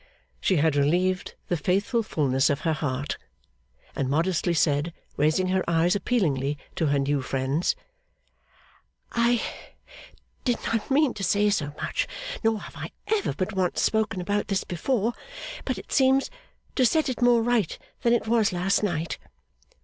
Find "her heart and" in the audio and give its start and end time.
2.61-4.09